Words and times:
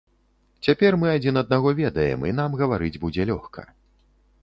Цяпер 0.67 0.97
мы 1.01 1.11
адзін 1.17 1.37
аднаго 1.43 1.75
ведаем, 1.81 2.27
і 2.33 2.37
нам 2.41 2.59
гаварыць 2.65 3.01
будзе 3.07 3.31
лёгка. 3.35 3.71